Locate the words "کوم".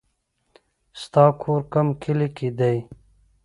1.71-1.87